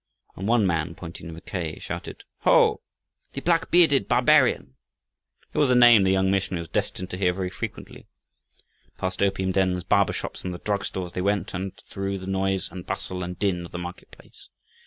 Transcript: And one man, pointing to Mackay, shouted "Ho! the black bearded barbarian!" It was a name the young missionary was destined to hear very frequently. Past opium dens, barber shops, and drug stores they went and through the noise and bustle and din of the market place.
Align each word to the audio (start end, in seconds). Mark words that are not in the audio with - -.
And 0.35 0.47
one 0.47 0.65
man, 0.65 0.95
pointing 0.95 1.27
to 1.27 1.33
Mackay, 1.33 1.77
shouted 1.77 2.23
"Ho! 2.39 2.81
the 3.33 3.41
black 3.41 3.69
bearded 3.69 4.07
barbarian!" 4.07 4.73
It 5.53 5.59
was 5.59 5.69
a 5.69 5.75
name 5.75 6.01
the 6.01 6.09
young 6.09 6.31
missionary 6.31 6.61
was 6.61 6.69
destined 6.69 7.11
to 7.11 7.17
hear 7.19 7.33
very 7.33 7.51
frequently. 7.51 8.07
Past 8.97 9.21
opium 9.21 9.51
dens, 9.51 9.83
barber 9.83 10.13
shops, 10.13 10.43
and 10.43 10.59
drug 10.63 10.85
stores 10.85 11.11
they 11.11 11.21
went 11.21 11.53
and 11.53 11.79
through 11.87 12.17
the 12.17 12.25
noise 12.25 12.67
and 12.71 12.83
bustle 12.87 13.21
and 13.21 13.37
din 13.37 13.63
of 13.63 13.71
the 13.73 13.77
market 13.77 14.09
place. 14.09 14.49